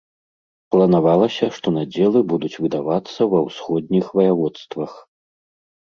Планавалася, 0.75 1.45
што 1.59 1.67
надзелы 1.77 2.19
будуць 2.33 2.53
выдавацца 2.65 3.21
ва 3.37 3.45
ўсходніх 3.47 4.05
ваяводствах. 4.17 4.91